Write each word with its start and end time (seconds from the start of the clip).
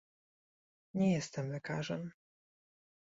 Nie 0.93 1.11
jestem 1.13 1.51
lekarzem 1.51 2.11